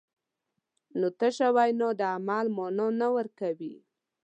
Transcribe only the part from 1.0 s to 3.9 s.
تشه وینا د عمل مانا نه ورکوي.